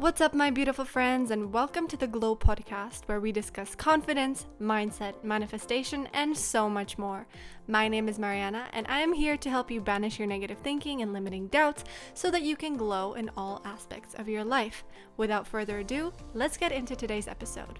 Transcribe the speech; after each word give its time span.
What's 0.00 0.22
up, 0.22 0.32
my 0.32 0.48
beautiful 0.48 0.86
friends, 0.86 1.30
and 1.30 1.52
welcome 1.52 1.86
to 1.88 1.94
the 1.94 2.06
Glow 2.06 2.34
Podcast, 2.34 3.02
where 3.04 3.20
we 3.20 3.32
discuss 3.32 3.74
confidence, 3.74 4.46
mindset, 4.58 5.22
manifestation, 5.22 6.08
and 6.14 6.34
so 6.34 6.70
much 6.70 6.96
more. 6.96 7.26
My 7.68 7.86
name 7.86 8.08
is 8.08 8.18
Mariana, 8.18 8.68
and 8.72 8.86
I 8.88 9.00
am 9.00 9.12
here 9.12 9.36
to 9.36 9.50
help 9.50 9.70
you 9.70 9.82
banish 9.82 10.18
your 10.18 10.26
negative 10.26 10.56
thinking 10.60 11.02
and 11.02 11.12
limiting 11.12 11.48
doubts 11.48 11.84
so 12.14 12.30
that 12.30 12.40
you 12.40 12.56
can 12.56 12.78
glow 12.78 13.12
in 13.12 13.30
all 13.36 13.60
aspects 13.66 14.14
of 14.14 14.26
your 14.26 14.42
life. 14.42 14.84
Without 15.18 15.46
further 15.46 15.80
ado, 15.80 16.14
let's 16.32 16.56
get 16.56 16.72
into 16.72 16.96
today's 16.96 17.28
episode. 17.28 17.78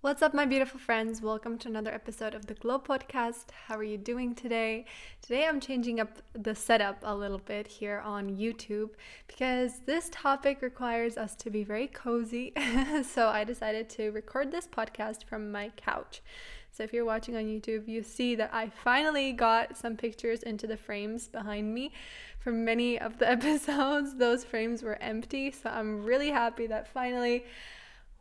What's 0.00 0.22
up, 0.22 0.32
my 0.32 0.46
beautiful 0.46 0.78
friends? 0.78 1.20
Welcome 1.20 1.58
to 1.58 1.68
another 1.68 1.90
episode 1.90 2.32
of 2.32 2.46
the 2.46 2.54
Glow 2.54 2.78
Podcast. 2.78 3.46
How 3.66 3.76
are 3.76 3.82
you 3.82 3.98
doing 3.98 4.32
today? 4.32 4.84
Today, 5.22 5.44
I'm 5.44 5.58
changing 5.58 5.98
up 5.98 6.22
the 6.34 6.54
setup 6.54 6.98
a 7.02 7.12
little 7.12 7.40
bit 7.40 7.66
here 7.66 8.00
on 8.04 8.36
YouTube 8.36 8.90
because 9.26 9.80
this 9.86 10.08
topic 10.12 10.62
requires 10.62 11.16
us 11.16 11.34
to 11.34 11.50
be 11.50 11.64
very 11.64 11.88
cozy. 11.88 12.52
so, 13.02 13.26
I 13.26 13.42
decided 13.42 13.88
to 13.90 14.10
record 14.10 14.52
this 14.52 14.68
podcast 14.68 15.24
from 15.24 15.50
my 15.50 15.72
couch. 15.74 16.22
So, 16.70 16.84
if 16.84 16.92
you're 16.92 17.04
watching 17.04 17.34
on 17.34 17.46
YouTube, 17.46 17.88
you 17.88 18.04
see 18.04 18.36
that 18.36 18.50
I 18.54 18.68
finally 18.68 19.32
got 19.32 19.76
some 19.76 19.96
pictures 19.96 20.44
into 20.44 20.68
the 20.68 20.76
frames 20.76 21.26
behind 21.26 21.74
me. 21.74 21.90
For 22.38 22.52
many 22.52 23.00
of 23.00 23.18
the 23.18 23.28
episodes, 23.32 24.14
those 24.14 24.44
frames 24.44 24.84
were 24.84 25.02
empty. 25.02 25.50
So, 25.50 25.70
I'm 25.70 26.04
really 26.04 26.30
happy 26.30 26.68
that 26.68 26.86
finally 26.86 27.46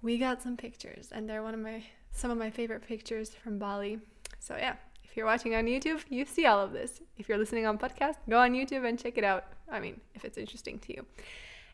we 0.02 0.18
got 0.18 0.42
some 0.42 0.58
pictures 0.58 1.10
and 1.12 1.30
they're 1.30 1.44
one 1.44 1.54
of 1.54 1.60
my 1.60 1.84
some 2.12 2.32
of 2.32 2.38
my 2.38 2.50
favorite 2.50 2.82
pictures 2.82 3.32
from 3.44 3.60
Bali. 3.60 4.00
So 4.40 4.56
yeah, 4.56 4.76
if 5.04 5.16
you're 5.16 5.26
watching 5.26 5.56
on 5.56 5.66
YouTube, 5.66 6.02
you 6.10 6.26
see 6.26 6.46
all 6.46 6.60
of 6.60 6.74
this. 6.74 7.02
If 7.18 7.30
you're 7.30 7.38
listening 7.38 7.66
on 7.66 7.78
podcast, 7.78 8.16
go 8.30 8.40
on 8.40 8.54
YouTube 8.54 8.88
and 8.88 8.98
check 8.98 9.18
it 9.18 9.24
out. 9.24 9.46
I 9.72 9.80
mean, 9.80 10.00
if 10.16 10.26
it's 10.26 10.38
interesting 10.38 10.80
to 10.80 10.94
you. 10.94 11.06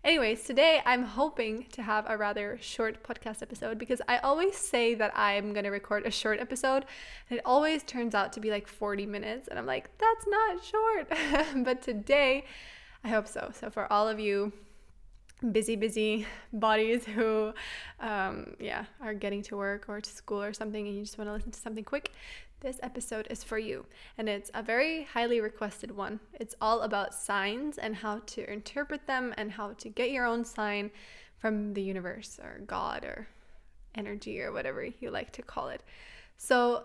Anyways, 0.03 0.43
today 0.43 0.81
I'm 0.85 1.03
hoping 1.03 1.65
to 1.71 1.81
have 1.81 2.05
a 2.09 2.17
rather 2.17 2.57
short 2.59 3.03
podcast 3.03 3.41
episode 3.41 3.79
because 3.79 4.01
I 4.05 4.17
always 4.17 4.57
say 4.57 4.95
that 4.95 5.13
I'm 5.15 5.53
going 5.53 5.63
to 5.63 5.69
record 5.69 6.05
a 6.05 6.11
short 6.11 6.41
episode 6.41 6.85
and 7.29 7.39
it 7.39 7.41
always 7.45 7.83
turns 7.83 8.13
out 8.13 8.33
to 8.33 8.41
be 8.41 8.51
like 8.51 8.67
40 8.67 9.05
minutes 9.05 9.47
and 9.47 9.57
I'm 9.57 9.65
like, 9.65 9.89
that's 9.97 10.27
not 10.27 10.61
short. 10.61 11.07
but 11.63 11.81
today 11.81 12.43
I 13.05 13.07
hope 13.09 13.29
so. 13.29 13.51
So 13.57 13.69
for 13.69 13.91
all 13.91 14.09
of 14.09 14.19
you 14.19 14.51
busy 15.51 15.75
busy 15.75 16.25
bodies 16.53 17.05
who 17.05 17.53
um, 17.99 18.55
yeah 18.59 18.85
are 19.01 19.13
getting 19.13 19.41
to 19.41 19.57
work 19.57 19.85
or 19.87 19.99
to 19.99 20.09
school 20.09 20.41
or 20.41 20.53
something 20.53 20.87
and 20.87 20.95
you 20.95 21.03
just 21.03 21.17
want 21.17 21.27
to 21.27 21.33
listen 21.33 21.51
to 21.51 21.59
something 21.59 21.83
quick 21.83 22.11
this 22.63 22.79
episode 22.81 23.27
is 23.29 23.43
for 23.43 23.59
you. 23.59 23.85
And 24.17 24.27
it's 24.27 24.49
a 24.53 24.63
very 24.63 25.03
highly 25.03 25.41
requested 25.41 25.91
one. 25.91 26.19
It's 26.33 26.55
all 26.59 26.81
about 26.81 27.13
signs 27.13 27.77
and 27.77 27.93
how 27.93 28.19
to 28.25 28.51
interpret 28.51 29.05
them 29.05 29.33
and 29.37 29.51
how 29.51 29.73
to 29.73 29.89
get 29.89 30.11
your 30.11 30.25
own 30.25 30.43
sign 30.43 30.89
from 31.37 31.73
the 31.73 31.81
universe 31.81 32.39
or 32.41 32.61
god 32.65 33.03
or 33.03 33.27
energy 33.95 34.41
or 34.41 34.51
whatever 34.51 34.83
you 34.83 35.11
like 35.11 35.31
to 35.33 35.41
call 35.41 35.67
it. 35.67 35.83
So 36.37 36.83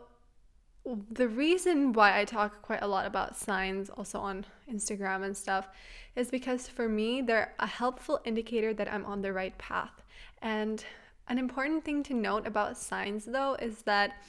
the 1.10 1.28
reason 1.28 1.92
why 1.92 2.18
I 2.18 2.24
talk 2.24 2.62
quite 2.62 2.82
a 2.82 2.86
lot 2.86 3.06
about 3.06 3.36
signs 3.36 3.90
also 3.90 4.18
on 4.20 4.46
Instagram 4.72 5.24
and 5.24 5.36
stuff 5.36 5.68
is 6.16 6.30
because 6.30 6.66
for 6.66 6.88
me, 6.88 7.20
they're 7.20 7.54
a 7.58 7.66
helpful 7.66 8.20
indicator 8.24 8.72
that 8.74 8.92
I'm 8.92 9.04
on 9.04 9.22
the 9.22 9.32
right 9.32 9.56
path. 9.58 10.02
And 10.40 10.84
an 11.28 11.38
important 11.38 11.84
thing 11.84 12.02
to 12.04 12.14
note 12.14 12.46
about 12.46 12.78
signs 12.78 13.26
though 13.26 13.54
is 13.54 13.82
that 13.82 14.22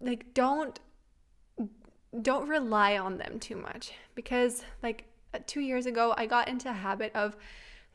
like 0.00 0.34
don't 0.34 0.80
don't 2.20 2.48
rely 2.48 2.98
on 2.98 3.16
them 3.16 3.38
too 3.38 3.56
much 3.56 3.92
because 4.14 4.64
like 4.82 5.04
2 5.46 5.60
years 5.60 5.86
ago 5.86 6.12
I 6.16 6.26
got 6.26 6.48
into 6.48 6.68
a 6.68 6.74
habit 6.74 7.12
of 7.14 7.36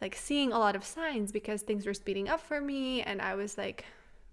like 0.02 0.16
seeing 0.16 0.52
a 0.52 0.60
lot 0.60 0.76
of 0.76 0.84
signs 0.86 1.32
because 1.32 1.62
things 1.62 1.86
were 1.86 1.94
speeding 1.94 2.30
up 2.30 2.40
for 2.40 2.62
me 2.62 3.02
and 3.04 3.22
I 3.22 3.36
was 3.36 3.58
like 3.58 3.86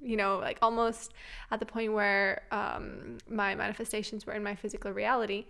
you 0.05 0.17
know, 0.17 0.39
like 0.39 0.59
almost 0.63 1.13
at 1.51 1.61
the 1.61 1.67
point 1.67 1.93
where 1.93 2.43
um, 2.51 3.19
my 3.29 3.55
manifestations 3.55 4.27
were 4.27 4.35
in 4.35 4.43
my 4.43 4.55
physical 4.55 4.93
reality. 4.93 5.47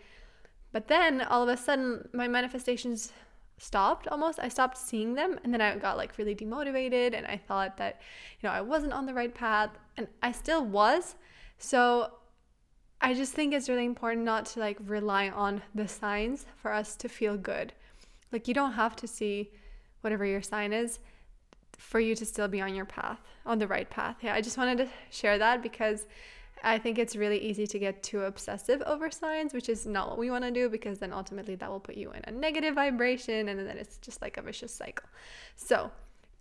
But 0.72 0.88
then 0.88 1.22
all 1.22 1.42
of 1.42 1.48
a 1.48 1.56
sudden, 1.56 2.08
my 2.12 2.28
manifestations 2.28 3.12
stopped 3.58 4.08
almost. 4.08 4.38
I 4.40 4.48
stopped 4.48 4.76
seeing 4.76 5.14
them. 5.14 5.38
And 5.44 5.52
then 5.52 5.60
I 5.60 5.76
got 5.76 5.96
like 5.96 6.18
really 6.18 6.34
demotivated 6.34 7.14
and 7.14 7.26
I 7.26 7.36
thought 7.36 7.76
that, 7.76 8.00
you 8.40 8.48
know, 8.48 8.54
I 8.54 8.60
wasn't 8.60 8.92
on 8.92 9.06
the 9.06 9.14
right 9.14 9.34
path. 9.34 9.70
And 9.96 10.08
I 10.22 10.32
still 10.32 10.64
was. 10.64 11.16
So 11.58 12.12
I 13.00 13.14
just 13.14 13.32
think 13.32 13.52
it's 13.52 13.68
really 13.68 13.84
important 13.84 14.24
not 14.24 14.46
to 14.46 14.60
like 14.60 14.78
rely 14.84 15.28
on 15.28 15.62
the 15.74 15.86
signs 15.86 16.46
for 16.56 16.72
us 16.72 16.96
to 16.96 17.08
feel 17.08 17.36
good. 17.36 17.72
Like, 18.32 18.48
you 18.48 18.54
don't 18.54 18.72
have 18.72 18.96
to 18.96 19.06
see 19.06 19.52
whatever 20.00 20.24
your 20.24 20.42
sign 20.42 20.72
is 20.72 20.98
for 21.78 22.00
you 22.00 22.14
to 22.14 22.24
still 22.24 22.48
be 22.48 22.60
on 22.60 22.74
your 22.74 22.84
path, 22.84 23.20
on 23.46 23.58
the 23.58 23.66
right 23.66 23.88
path. 23.88 24.16
Yeah, 24.22 24.34
I 24.34 24.40
just 24.40 24.58
wanted 24.58 24.78
to 24.78 24.88
share 25.10 25.38
that 25.38 25.62
because 25.62 26.06
I 26.62 26.78
think 26.78 26.98
it's 26.98 27.14
really 27.14 27.38
easy 27.38 27.66
to 27.66 27.78
get 27.78 28.02
too 28.02 28.22
obsessive 28.22 28.82
over 28.82 29.10
signs, 29.10 29.52
which 29.52 29.68
is 29.68 29.86
not 29.86 30.08
what 30.08 30.18
we 30.18 30.30
want 30.30 30.44
to 30.44 30.50
do 30.50 30.68
because 30.68 30.98
then 30.98 31.12
ultimately 31.12 31.54
that 31.56 31.70
will 31.70 31.80
put 31.80 31.96
you 31.96 32.12
in 32.12 32.22
a 32.24 32.30
negative 32.30 32.74
vibration 32.74 33.48
and 33.48 33.58
then 33.60 33.76
it's 33.76 33.98
just 33.98 34.22
like 34.22 34.36
a 34.36 34.42
vicious 34.42 34.74
cycle. 34.74 35.06
So, 35.56 35.90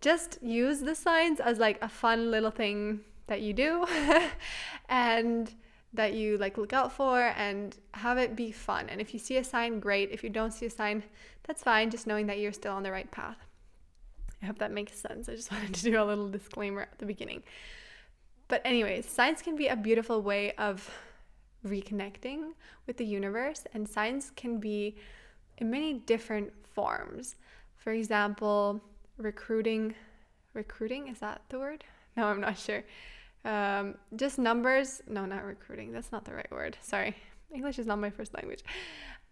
just 0.02 0.42
use 0.42 0.80
the 0.80 0.96
signs 0.96 1.40
as 1.40 1.60
like 1.60 1.78
a 1.82 1.88
fun 1.88 2.30
little 2.30 2.52
thing 2.52 3.02
that 3.28 3.42
you 3.42 3.54
do 3.54 3.86
and 4.90 5.54
that 5.94 6.14
you 6.14 6.38
like 6.38 6.58
look 6.58 6.74
out 6.74 6.92
for 6.92 7.22
and 7.38 7.78
have 7.94 8.18
it 8.18 8.36
be 8.36 8.52
fun. 8.52 8.90
And 8.90 9.00
if 9.00 9.14
you 9.14 9.20
see 9.20 9.38
a 9.38 9.44
sign, 9.44 9.80
great. 9.80 10.12
If 10.12 10.24
you 10.24 10.30
don't 10.30 10.52
see 10.52 10.66
a 10.66 10.70
sign, 10.70 11.04
that's 11.48 11.64
fine, 11.64 11.90
just 11.90 12.08
knowing 12.08 12.28
that 12.28 12.40
you're 12.40 12.52
still 12.52 12.74
on 12.74 12.84
the 12.84 12.92
right 12.92 13.10
path. 13.12 13.38
I 14.44 14.46
hope 14.46 14.60
that 14.60 14.72
makes 14.72 15.00
sense. 15.00 15.30
I 15.30 15.36
just 15.36 15.52
wanted 15.52 15.74
to 15.74 15.82
do 15.84 16.02
a 16.02 16.04
little 16.04 16.28
disclaimer 16.30 16.82
at 16.82 17.00
the 17.00 17.06
beginning. 17.06 17.44
But, 18.50 18.62
anyways, 18.66 19.08
science 19.08 19.42
can 19.42 19.56
be 19.56 19.68
a 19.70 19.76
beautiful 19.76 20.22
way 20.22 20.52
of 20.54 20.90
reconnecting 21.66 22.52
with 22.86 22.98
the 22.98 23.06
universe, 23.06 23.64
and 23.74 23.88
science 23.88 24.32
can 24.36 24.60
be 24.60 24.98
in 25.60 25.72
many 25.72 25.94
different 25.94 26.52
forms. 26.74 27.36
For 27.78 27.94
example, 27.94 28.82
recruiting. 29.18 29.96
Recruiting, 30.54 31.08
is 31.08 31.20
that 31.20 31.42
the 31.50 31.60
word? 31.60 31.84
No, 32.16 32.28
I'm 32.28 32.42
not 32.42 32.60
sure. 32.60 32.84
Um, 33.44 33.96
just 34.18 34.38
numbers. 34.38 35.02
No, 35.08 35.26
not 35.26 35.44
recruiting. 35.44 35.92
That's 35.92 36.12
not 36.12 36.26
the 36.26 36.34
right 36.36 36.52
word. 36.52 36.78
Sorry. 36.80 37.16
English 37.52 37.80
is 37.80 37.88
not 37.88 37.98
my 37.98 38.12
first 38.12 38.36
language. 38.36 38.64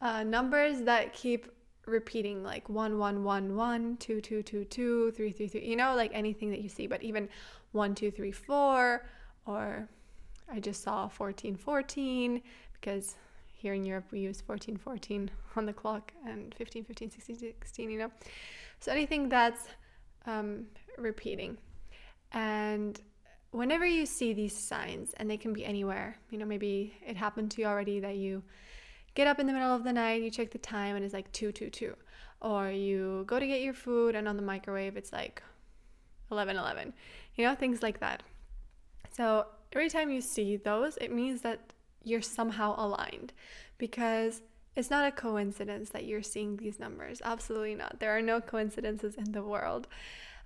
Uh, 0.01 0.23
numbers 0.23 0.81
that 0.81 1.13
keep 1.13 1.51
repeating 1.85 2.43
like 2.43 2.69
one 2.69 2.97
one 2.97 3.23
one 3.23 3.55
one 3.55 3.97
two 3.97 4.21
two 4.21 4.43
two 4.43 4.63
two 4.65 5.11
three 5.11 5.31
three 5.31 5.47
three 5.47 5.65
you 5.65 5.75
know 5.75 5.95
like 5.95 6.11
anything 6.13 6.49
that 6.51 6.61
you 6.61 6.69
see 6.69 6.87
but 6.87 7.01
even 7.01 7.27
one 7.71 7.95
two 7.95 8.11
three 8.11 8.31
four 8.31 9.05
or 9.45 9.87
i 10.51 10.59
just 10.59 10.83
saw 10.83 11.07
14 11.07 11.55
14 11.55 12.41
because 12.73 13.15
here 13.53 13.73
in 13.73 13.83
europe 13.83 14.05
we 14.11 14.19
use 14.19 14.41
14 14.41 14.77
14 14.77 15.31
on 15.55 15.65
the 15.65 15.73
clock 15.73 16.11
and 16.25 16.53
15 16.55 16.83
15 16.85 17.11
16 17.11 17.37
16 17.37 17.89
you 17.89 17.99
know. 17.99 18.11
So 18.79 18.91
anything 18.91 19.29
that's 19.29 19.67
um, 20.25 20.65
repeating. 20.97 21.57
And 22.31 22.99
whenever 23.51 23.85
you 23.85 24.05
see 24.05 24.33
these 24.33 24.55
signs 24.55 25.13
and 25.17 25.29
they 25.29 25.37
can 25.37 25.51
be 25.51 25.65
anywhere 25.65 26.15
you 26.29 26.37
know 26.37 26.45
maybe 26.45 26.93
it 27.05 27.17
happened 27.17 27.51
to 27.51 27.61
you 27.61 27.67
already 27.67 27.99
that 27.99 28.15
you 28.15 28.41
get 29.15 29.27
up 29.27 29.39
in 29.39 29.47
the 29.47 29.53
middle 29.53 29.73
of 29.73 29.83
the 29.83 29.93
night, 29.93 30.21
you 30.21 30.31
check 30.31 30.51
the 30.51 30.57
time 30.57 30.95
and 30.95 31.03
it's 31.03 31.13
like 31.13 31.31
222. 31.31 31.95
Or 32.41 32.69
you 32.69 33.23
go 33.27 33.39
to 33.39 33.47
get 33.47 33.61
your 33.61 33.73
food 33.73 34.15
and 34.15 34.27
on 34.27 34.35
the 34.35 34.41
microwave 34.41 34.97
it's 34.97 35.11
like 35.11 35.43
1111. 36.29 36.93
You 37.35 37.45
know, 37.45 37.55
things 37.55 37.83
like 37.83 37.99
that. 37.99 38.23
So 39.11 39.45
every 39.73 39.89
time 39.89 40.09
you 40.09 40.21
see 40.21 40.55
those, 40.55 40.97
it 40.97 41.11
means 41.11 41.41
that 41.41 41.73
you're 42.03 42.21
somehow 42.21 42.75
aligned 42.77 43.33
because 43.77 44.41
it's 44.75 44.89
not 44.89 45.07
a 45.07 45.11
coincidence 45.11 45.89
that 45.89 46.05
you're 46.05 46.23
seeing 46.23 46.57
these 46.57 46.79
numbers. 46.79 47.21
Absolutely 47.23 47.75
not. 47.75 47.99
There 47.99 48.15
are 48.15 48.21
no 48.21 48.39
coincidences 48.39 49.15
in 49.15 49.33
the 49.33 49.43
world. 49.43 49.87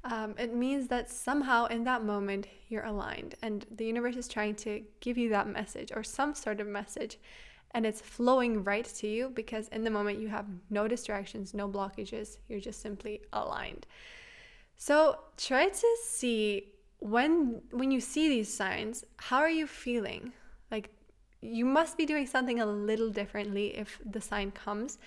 Um, 0.03 0.35
it 0.37 0.53
means 0.53 0.87
that 0.89 1.09
somehow 1.09 1.65
in 1.65 1.83
that 1.85 2.03
moment 2.03 2.47
you're 2.67 2.85
aligned 2.85 3.35
and 3.41 3.65
the 3.71 3.85
universe 3.85 4.15
is 4.15 4.27
trying 4.27 4.55
to 4.55 4.83
give 4.99 5.17
you 5.17 5.29
that 5.29 5.47
message 5.47 5.91
or 5.95 6.03
some 6.03 6.35
sort 6.35 6.59
of 6.59 6.67
message 6.67 7.17
and 7.71 7.85
it's 7.85 8.01
flowing 8.01 8.63
right 8.63 8.85
to 8.85 9.07
you 9.07 9.29
because 9.29 9.67
in 9.69 9.83
the 9.83 9.89
moment 9.89 10.19
you 10.19 10.29
have 10.29 10.45
no 10.69 10.87
distractions, 10.87 11.53
no 11.53 11.67
blockages, 11.67 12.37
you're 12.47 12.59
just 12.59 12.81
simply 12.81 13.21
aligned. 13.33 13.85
So 14.77 15.19
try 15.37 15.69
to 15.69 15.97
see 16.03 16.71
when 16.99 17.61
when 17.71 17.91
you 17.91 17.99
see 17.99 18.29
these 18.29 18.51
signs, 18.51 19.03
how 19.17 19.39
are 19.39 19.49
you 19.49 19.67
feeling? 19.67 20.31
Like 20.71 20.89
you 21.41 21.65
must 21.65 21.97
be 21.97 22.05
doing 22.05 22.27
something 22.27 22.59
a 22.59 22.65
little 22.65 23.09
differently 23.09 23.77
if 23.77 23.99
the 24.05 24.21
sign 24.21 24.51
comes. 24.51 24.97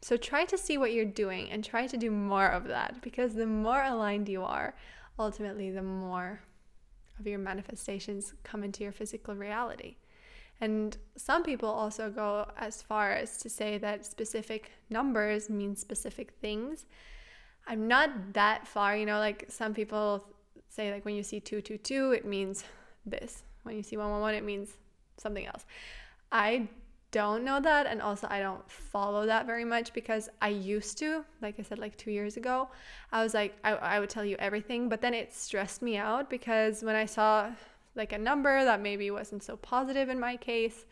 So 0.00 0.16
try 0.16 0.44
to 0.44 0.56
see 0.56 0.78
what 0.78 0.92
you're 0.92 1.04
doing 1.04 1.50
and 1.50 1.64
try 1.64 1.86
to 1.86 1.96
do 1.96 2.10
more 2.10 2.48
of 2.48 2.68
that 2.68 3.00
because 3.02 3.34
the 3.34 3.46
more 3.46 3.82
aligned 3.82 4.28
you 4.28 4.44
are, 4.44 4.74
ultimately 5.18 5.70
the 5.70 5.82
more 5.82 6.40
of 7.18 7.26
your 7.26 7.38
manifestations 7.38 8.34
come 8.44 8.62
into 8.62 8.84
your 8.84 8.92
physical 8.92 9.34
reality. 9.34 9.96
And 10.60 10.96
some 11.16 11.42
people 11.44 11.68
also 11.68 12.10
go 12.10 12.50
as 12.56 12.82
far 12.82 13.12
as 13.12 13.38
to 13.38 13.48
say 13.48 13.78
that 13.78 14.04
specific 14.04 14.72
numbers 14.90 15.48
mean 15.48 15.76
specific 15.76 16.32
things. 16.40 16.86
I'm 17.66 17.86
not 17.86 18.32
that 18.32 18.66
far, 18.66 18.96
you 18.96 19.06
know, 19.06 19.18
like 19.18 19.46
some 19.48 19.72
people 19.74 20.24
say 20.68 20.92
like 20.92 21.04
when 21.04 21.14
you 21.14 21.22
see 21.22 21.38
222 21.40 22.12
it 22.12 22.24
means 22.24 22.64
this. 23.06 23.44
When 23.62 23.76
you 23.76 23.82
see 23.82 23.96
111 23.96 24.38
it 24.38 24.44
means 24.44 24.70
something 25.16 25.46
else. 25.46 25.64
I 26.32 26.68
don't 27.10 27.44
know 27.44 27.60
that 27.60 27.86
and 27.86 28.02
also 28.02 28.26
I 28.30 28.40
don't 28.40 28.68
follow 28.70 29.26
that 29.26 29.46
very 29.46 29.64
much 29.64 29.94
because 29.94 30.28
I 30.42 30.48
used 30.48 30.98
to 30.98 31.24
like 31.40 31.54
I 31.58 31.62
said 31.62 31.78
like 31.78 31.96
2 31.96 32.10
years 32.10 32.36
ago 32.36 32.68
I 33.12 33.22
was 33.22 33.32
like 33.32 33.56
I, 33.64 33.72
I 33.74 34.00
would 34.00 34.10
tell 34.10 34.24
you 34.24 34.36
everything 34.38 34.88
but 34.90 35.00
then 35.00 35.14
it 35.14 35.32
stressed 35.32 35.80
me 35.80 35.96
out 35.96 36.28
because 36.28 36.82
when 36.82 36.96
I 36.96 37.06
saw 37.06 37.50
like 37.98 38.12
a 38.12 38.18
number 38.18 38.64
that 38.64 38.80
maybe 38.80 39.10
wasn't 39.10 39.42
so 39.42 39.56
positive 39.56 40.08
in 40.08 40.18
my 40.18 40.36
case 40.36 40.86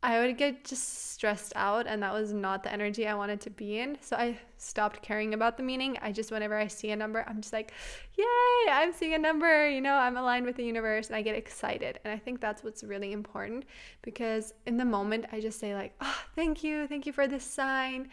I 0.00 0.20
would 0.20 0.36
get 0.38 0.64
just 0.64 1.12
stressed 1.12 1.52
out, 1.56 1.88
and 1.88 2.00
that 2.04 2.12
was 2.12 2.32
not 2.32 2.62
the 2.62 2.72
energy 2.72 3.08
I 3.08 3.14
wanted 3.14 3.40
to 3.42 3.50
be 3.50 3.80
in. 3.80 3.98
So 4.00 4.14
I 4.14 4.38
stopped 4.56 5.02
caring 5.02 5.34
about 5.34 5.56
the 5.56 5.64
meaning. 5.64 5.98
I 6.00 6.12
just, 6.12 6.30
whenever 6.30 6.56
I 6.56 6.68
see 6.68 6.92
a 6.92 6.96
number, 6.96 7.24
I'm 7.26 7.40
just 7.40 7.52
like, 7.52 7.72
yay, 8.16 8.70
I'm 8.70 8.92
seeing 8.92 9.14
a 9.14 9.18
number, 9.18 9.68
you 9.68 9.80
know, 9.80 9.94
I'm 9.94 10.16
aligned 10.16 10.46
with 10.46 10.54
the 10.54 10.64
universe, 10.64 11.08
and 11.08 11.16
I 11.16 11.22
get 11.22 11.34
excited. 11.34 11.98
And 12.04 12.12
I 12.12 12.16
think 12.16 12.40
that's 12.40 12.62
what's 12.62 12.84
really 12.84 13.12
important 13.12 13.64
because 14.02 14.54
in 14.66 14.76
the 14.76 14.84
moment, 14.84 15.26
I 15.32 15.40
just 15.40 15.58
say, 15.58 15.74
like, 15.74 15.94
oh, 16.00 16.22
thank 16.36 16.62
you, 16.62 16.86
thank 16.86 17.04
you 17.04 17.12
for 17.12 17.26
this 17.26 17.42
sign. 17.42 18.08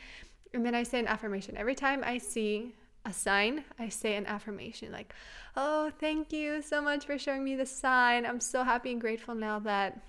And 0.55 0.65
then 0.65 0.73
I 0.73 0.81
say 0.81 0.97
an 0.97 1.07
affirmation. 1.07 1.55
Every 1.55 1.75
time 1.75 2.03
I 2.03 2.17
see 2.17 2.73
a 3.05 3.13
sign, 3.13 3.63
I 3.79 3.89
say 3.89 4.15
an 4.15 4.25
affirmation 4.25 4.91
like, 4.91 5.13
oh, 5.55 5.91
thank 5.99 6.33
you 6.33 6.61
so 6.61 6.81
much 6.81 7.05
for 7.05 7.17
showing 7.17 7.43
me 7.43 7.55
the 7.55 7.65
sign. 7.65 8.25
I'm 8.25 8.39
so 8.39 8.63
happy 8.63 8.91
and 8.91 8.99
grateful 8.99 9.35
now 9.35 9.59
that 9.59 10.01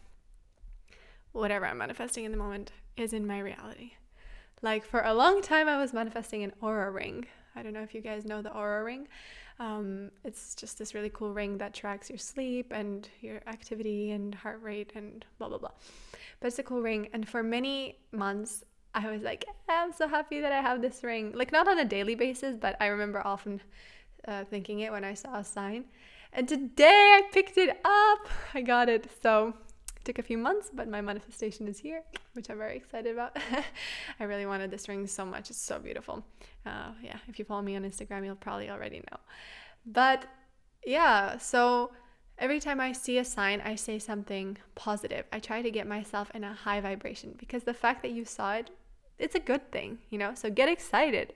whatever 1.33 1.67
I'm 1.67 1.79
manifesting 1.79 2.25
in 2.25 2.33
the 2.33 2.39
moment 2.39 2.73
is 2.97 3.13
in 3.13 3.27
my 3.27 3.39
reality. 3.39 3.93
Like 4.63 4.85
for 4.85 5.01
a 5.01 5.15
long 5.15 5.43
time, 5.43 5.69
I 5.69 5.77
was 5.77 5.93
manifesting 5.93 6.43
an 6.43 6.53
Oura 6.63 6.93
ring. 6.93 7.27
I 7.55 7.63
don't 7.63 7.75
know 7.75 7.83
if 7.83 7.95
you 7.95 8.01
guys 8.01 8.25
know 8.25 8.41
the 8.43 8.51
Oura 8.51 8.85
ring. 8.85 9.09
Um, 9.59 10.11
it's 10.25 10.55
just 10.55 10.79
this 10.79 10.95
really 10.95 11.11
cool 11.11 11.33
ring 11.33 11.59
that 11.59 11.73
tracks 11.73 12.11
your 12.11 12.19
sleep 12.19 12.73
and 12.73 13.09
your 13.21 13.41
activity 13.47 14.11
and 14.11 14.35
heart 14.35 14.63
rate 14.63 14.93
and 14.95 15.25
blah 15.39 15.49
blah 15.49 15.59
blah. 15.59 15.71
But 16.41 16.49
it's 16.49 16.59
a 16.59 16.63
cool 16.63 16.83
ring, 16.83 17.09
and 17.15 17.27
for 17.27 17.43
many 17.43 17.99
months, 18.13 18.65
I 18.97 19.11
was 19.11 19.23
like, 19.23 19.45
I'm 19.69 19.93
so 19.93 20.09
happy 20.09 20.41
that 20.41 20.53
I 20.53 20.63
have 20.63 20.81
this 20.81 21.05
ring. 21.05 21.33
Like 21.35 21.53
not 21.53 21.69
on 21.69 21.79
a 21.79 21.85
daily 21.85 22.15
basis, 22.15 22.57
but 22.57 22.77
I 22.81 22.87
remember 22.87 23.21
often 23.25 23.61
uh, 24.27 24.45
thinking 24.45 24.81
it 24.81 24.91
when 24.91 25.05
I 25.05 25.13
saw 25.13 25.37
a 25.37 25.45
sign. 25.45 25.85
And 26.33 26.49
today 26.49 26.87
I 27.19 27.23
picked 27.31 27.59
it 27.59 27.79
up. 27.85 28.29
I 28.55 28.63
got 28.63 28.89
it. 28.89 29.11
So 29.23 29.53
it 29.97 30.05
took 30.07 30.19
a 30.19 30.23
few 30.23 30.39
months, 30.39 30.71
but 30.73 30.89
my 30.89 31.03
manifestation 31.03 31.69
is 31.69 31.79
here, 31.79 32.05
which 32.33 32.49
I'm 32.49 32.57
very 32.57 32.75
excited 32.75 33.13
about. 33.13 33.37
I 34.21 34.25
really 34.25 34.47
wanted 34.47 34.71
this 34.71 34.89
ring 34.89 35.07
so 35.07 35.27
much. 35.27 35.51
It's 35.51 35.61
so 35.61 35.79
beautiful. 35.79 36.25
Uh, 36.65 36.93
yeah, 37.03 37.19
if 37.29 37.39
you 37.39 37.45
follow 37.45 37.63
me 37.63 37.77
on 37.77 37.83
Instagram, 37.83 38.25
you'll 38.25 38.35
probably 38.35 38.71
already 38.71 39.03
know. 39.11 39.19
But 39.85 40.25
yeah, 40.87 41.37
so 41.37 41.93
every 42.39 42.61
time 42.61 42.81
I 42.81 42.93
see 42.93 43.19
a 43.19 43.25
sign, 43.27 43.61
I 43.61 43.75
say 43.75 43.99
something 43.99 44.57
positive. 44.75 45.27
I 45.33 45.39
try 45.39 45.61
to 45.61 45.71
get 45.71 45.87
myself 45.87 46.31
in 46.35 46.45
a 46.45 46.55
high 46.55 46.81
vibration 46.81 47.35
because 47.37 47.65
the 47.65 47.75
fact 47.75 48.01
that 48.01 48.13
you 48.13 48.25
saw 48.25 48.55
it 48.55 48.71
it's 49.19 49.35
a 49.35 49.41
good 49.41 49.71
thing, 49.73 49.99
you 50.11 50.19
know? 50.19 50.35
So 50.35 50.51
get 50.51 50.69
excited 50.69 51.35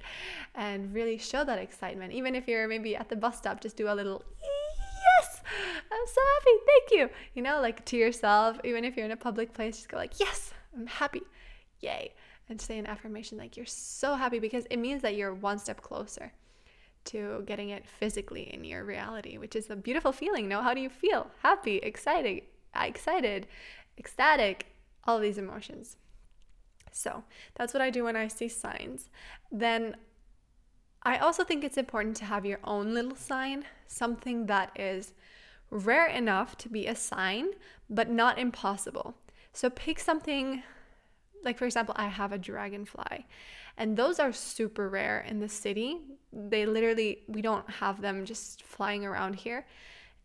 and 0.54 0.92
really 0.94 1.18
show 1.18 1.44
that 1.44 1.58
excitement. 1.58 2.12
Even 2.12 2.34
if 2.34 2.46
you're 2.46 2.68
maybe 2.68 2.96
at 2.96 3.08
the 3.08 3.16
bus 3.16 3.38
stop, 3.38 3.60
just 3.60 3.76
do 3.76 3.88
a 3.88 3.94
little 3.94 4.22
yes, 4.40 5.40
I'm 5.90 6.06
so 6.06 6.20
happy. 6.34 6.56
Thank 6.66 7.00
you. 7.00 7.16
You 7.34 7.42
know, 7.42 7.60
like 7.60 7.84
to 7.86 7.96
yourself, 7.96 8.58
even 8.64 8.84
if 8.84 8.96
you're 8.96 9.06
in 9.06 9.12
a 9.12 9.16
public 9.16 9.52
place, 9.52 9.76
just 9.76 9.88
go 9.88 9.96
like, 9.96 10.18
yes, 10.20 10.52
I'm 10.76 10.86
happy. 10.86 11.22
Yay. 11.80 12.12
And 12.48 12.60
say 12.60 12.78
an 12.78 12.86
affirmation 12.86 13.38
like 13.38 13.56
you're 13.56 13.66
so 13.66 14.14
happy 14.16 14.40
because 14.40 14.66
it 14.70 14.78
means 14.78 15.02
that 15.02 15.14
you're 15.14 15.32
one 15.32 15.58
step 15.58 15.80
closer 15.82 16.32
to 17.04 17.42
getting 17.46 17.70
it 17.70 17.86
physically 17.86 18.52
in 18.52 18.64
your 18.64 18.84
reality, 18.84 19.38
which 19.38 19.56
is 19.56 19.70
a 19.70 19.76
beautiful 19.76 20.12
feeling. 20.12 20.48
No, 20.48 20.60
how 20.60 20.74
do 20.74 20.80
you 20.80 20.90
feel? 20.90 21.30
Happy, 21.42 21.76
excited, 21.76 22.42
excited, 22.74 23.46
ecstatic, 23.96 24.66
all 25.04 25.18
these 25.18 25.38
emotions. 25.38 25.96
So 26.92 27.24
that's 27.54 27.72
what 27.72 27.82
I 27.82 27.90
do 27.90 28.04
when 28.04 28.16
I 28.16 28.28
see 28.28 28.48
signs. 28.48 29.08
Then 29.50 29.96
I 31.02 31.18
also 31.18 31.44
think 31.44 31.64
it's 31.64 31.78
important 31.78 32.16
to 32.18 32.26
have 32.26 32.44
your 32.44 32.60
own 32.64 32.94
little 32.94 33.16
sign, 33.16 33.64
something 33.86 34.46
that 34.46 34.70
is 34.78 35.12
rare 35.70 36.06
enough 36.06 36.56
to 36.58 36.68
be 36.68 36.86
a 36.86 36.94
sign, 36.94 37.50
but 37.88 38.10
not 38.10 38.38
impossible. 38.38 39.14
So 39.52 39.70
pick 39.70 39.98
something 39.98 40.62
like, 41.42 41.58
for 41.58 41.64
example, 41.64 41.94
I 41.96 42.08
have 42.08 42.32
a 42.32 42.38
dragonfly, 42.38 43.26
and 43.78 43.96
those 43.96 44.18
are 44.18 44.32
super 44.32 44.88
rare 44.88 45.24
in 45.26 45.40
the 45.40 45.48
city. 45.48 45.98
They 46.32 46.66
literally, 46.66 47.22
we 47.28 47.40
don't 47.40 47.68
have 47.70 48.02
them 48.02 48.26
just 48.26 48.62
flying 48.62 49.06
around 49.06 49.36
here. 49.36 49.66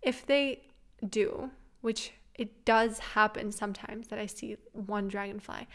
If 0.02 0.26
they 0.26 0.64
do, 1.08 1.52
which 1.82 2.12
it 2.34 2.66
does 2.66 3.00
happen 3.00 3.52
sometimes 3.52 4.10
that 4.10 4.20
I 4.20 4.26
see 4.26 4.58
one 4.74 5.08
dragonfly, 5.08 5.68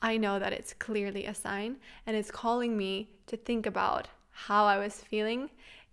I 0.00 0.16
know 0.16 0.38
that 0.38 0.52
it's 0.52 0.72
clearly 0.74 1.26
a 1.26 1.34
sign 1.34 1.76
and 2.06 2.16
it's 2.16 2.30
calling 2.30 2.76
me 2.76 3.10
to 3.26 3.36
think 3.36 3.66
about 3.66 4.08
how 4.30 4.64
I 4.64 4.78
was 4.78 4.94
feeling 4.94 5.50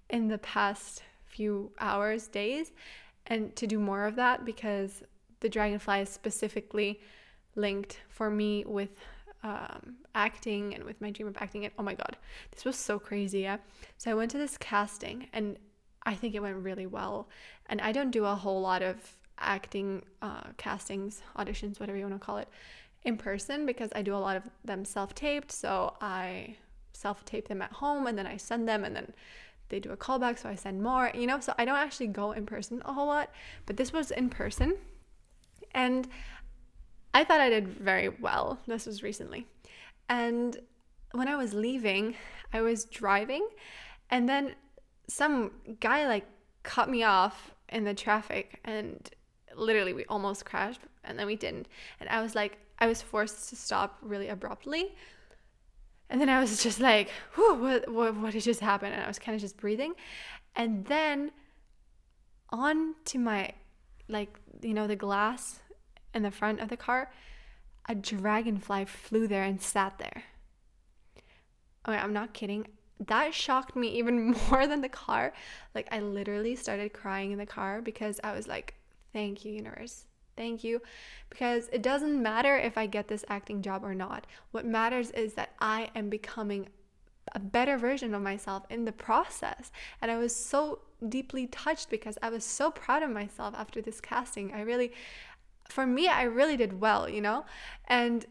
in 0.09 0.27
the 0.27 0.37
past 0.37 1.01
few 1.25 1.71
hours, 1.79 2.27
days, 2.27 2.71
and 3.27 3.55
to 3.55 3.65
do 3.67 3.79
more 3.79 4.05
of 4.05 4.15
that 4.15 4.45
because 4.45 5.03
the 5.39 5.49
dragonfly 5.49 6.01
is 6.01 6.09
specifically 6.09 7.01
linked 7.55 7.99
for 8.09 8.29
me 8.29 8.63
with 8.65 8.91
um, 9.43 9.95
acting 10.13 10.73
and 10.73 10.83
with 10.83 10.99
my 11.01 11.11
dream 11.11 11.27
of 11.27 11.37
acting. 11.37 11.65
And 11.65 11.73
oh 11.77 11.83
my 11.83 11.93
god, 11.93 12.17
this 12.51 12.65
was 12.65 12.75
so 12.75 12.99
crazy. 12.99 13.41
Yeah. 13.41 13.57
So 13.97 14.11
I 14.11 14.13
went 14.13 14.31
to 14.31 14.37
this 14.37 14.57
casting 14.57 15.27
and 15.33 15.57
I 16.03 16.13
think 16.13 16.35
it 16.35 16.41
went 16.41 16.57
really 16.57 16.85
well. 16.85 17.29
And 17.67 17.81
I 17.81 17.91
don't 17.91 18.11
do 18.11 18.25
a 18.25 18.35
whole 18.35 18.61
lot 18.61 18.81
of 18.81 19.17
acting 19.39 20.03
uh, 20.21 20.43
castings, 20.57 21.21
auditions, 21.37 21.79
whatever 21.79 21.97
you 21.97 22.05
want 22.05 22.19
to 22.19 22.25
call 22.25 22.37
it, 22.37 22.47
in 23.05 23.17
person 23.17 23.65
because 23.65 23.89
I 23.95 24.01
do 24.01 24.15
a 24.15 24.17
lot 24.17 24.35
of 24.35 24.43
them 24.63 24.83
self 24.83 25.15
taped. 25.15 25.51
So 25.51 25.95
I 26.01 26.57
self 26.93 27.23
tape 27.25 27.47
them 27.47 27.61
at 27.61 27.71
home 27.71 28.07
and 28.07 28.17
then 28.17 28.27
I 28.27 28.37
send 28.37 28.67
them 28.67 28.83
and 28.83 28.95
then 28.95 29.13
they 29.69 29.79
do 29.79 29.91
a 29.91 29.97
callback, 29.97 30.37
so 30.39 30.49
I 30.49 30.55
send 30.55 30.83
more, 30.83 31.11
you 31.13 31.25
know. 31.25 31.39
So 31.39 31.53
I 31.57 31.65
don't 31.65 31.77
actually 31.77 32.07
go 32.07 32.31
in 32.31 32.45
person 32.45 32.81
a 32.85 32.93
whole 32.93 33.07
lot, 33.07 33.31
but 33.65 33.77
this 33.77 33.91
was 33.91 34.11
in 34.11 34.29
person. 34.29 34.75
And 35.71 36.07
I 37.13 37.23
thought 37.23 37.41
I 37.41 37.49
did 37.49 37.67
very 37.67 38.09
well. 38.09 38.59
This 38.67 38.85
was 38.85 39.01
recently. 39.01 39.47
And 40.07 40.57
when 41.13 41.27
I 41.27 41.35
was 41.35 41.53
leaving, 41.53 42.15
I 42.53 42.61
was 42.61 42.85
driving, 42.85 43.47
and 44.09 44.29
then 44.29 44.55
some 45.07 45.51
guy 45.79 46.07
like 46.07 46.25
cut 46.63 46.89
me 46.89 47.03
off 47.03 47.51
in 47.69 47.85
the 47.85 47.93
traffic, 47.93 48.59
and 48.65 49.09
literally 49.55 49.93
we 49.93 50.05
almost 50.05 50.45
crashed, 50.45 50.81
and 51.03 51.17
then 51.17 51.25
we 51.25 51.35
didn't. 51.35 51.67
And 51.99 52.07
I 52.09 52.21
was 52.21 52.35
like, 52.35 52.59
I 52.79 52.87
was 52.87 53.01
forced 53.01 53.49
to 53.49 53.55
stop 53.55 53.97
really 54.01 54.27
abruptly 54.27 54.95
and 56.09 56.21
then 56.21 56.29
I 56.29 56.39
was 56.39 56.61
just 56.63 56.79
like, 56.79 57.09
what, 57.35 57.91
what, 57.91 58.15
what 58.15 58.33
did 58.33 58.43
just 58.43 58.59
happen? 58.59 58.91
And 58.91 59.01
I 59.01 59.07
was 59.07 59.19
kind 59.19 59.35
of 59.35 59.41
just 59.41 59.57
breathing. 59.57 59.93
And 60.55 60.85
then 60.85 61.31
on 62.49 62.95
to 63.05 63.17
my, 63.17 63.51
like, 64.07 64.39
you 64.61 64.73
know, 64.73 64.87
the 64.87 64.95
glass 64.95 65.59
in 66.13 66.23
the 66.23 66.31
front 66.31 66.59
of 66.59 66.69
the 66.69 66.77
car, 66.77 67.11
a 67.87 67.95
dragonfly 67.95 68.85
flew 68.85 69.27
there 69.27 69.43
and 69.43 69.61
sat 69.61 69.97
there. 69.97 70.23
Oh, 71.85 71.91
okay, 71.91 72.01
I'm 72.01 72.13
not 72.13 72.33
kidding. 72.33 72.67
That 73.07 73.33
shocked 73.33 73.75
me 73.75 73.89
even 73.89 74.31
more 74.49 74.67
than 74.67 74.81
the 74.81 74.89
car. 74.89 75.33
Like, 75.73 75.87
I 75.91 75.99
literally 75.99 76.55
started 76.55 76.93
crying 76.93 77.31
in 77.31 77.37
the 77.37 77.45
car 77.45 77.81
because 77.81 78.19
I 78.23 78.31
was 78.31 78.47
like, 78.47 78.75
thank 79.11 79.43
you, 79.43 79.51
universe. 79.51 80.05
Thank 80.35 80.63
you. 80.63 80.81
Because 81.29 81.69
it 81.71 81.81
doesn't 81.81 82.21
matter 82.21 82.57
if 82.57 82.77
I 82.77 82.85
get 82.85 83.07
this 83.07 83.25
acting 83.29 83.61
job 83.61 83.83
or 83.83 83.95
not. 83.95 84.27
What 84.51 84.65
matters 84.65 85.11
is 85.11 85.33
that 85.33 85.51
I 85.59 85.89
am 85.95 86.09
becoming 86.09 86.67
a 87.33 87.39
better 87.39 87.77
version 87.77 88.13
of 88.13 88.21
myself 88.21 88.63
in 88.69 88.85
the 88.85 88.91
process. 88.91 89.71
And 90.01 90.11
I 90.11 90.17
was 90.17 90.35
so 90.35 90.79
deeply 91.07 91.47
touched 91.47 91.89
because 91.89 92.17
I 92.21 92.29
was 92.29 92.43
so 92.43 92.71
proud 92.71 93.03
of 93.03 93.09
myself 93.09 93.53
after 93.57 93.81
this 93.81 93.99
casting. 93.99 94.53
I 94.53 94.61
really, 94.61 94.91
for 95.69 95.85
me, 95.85 96.07
I 96.07 96.23
really 96.23 96.57
did 96.57 96.79
well, 96.79 97.09
you 97.09 97.21
know? 97.21 97.45
And 97.87 98.25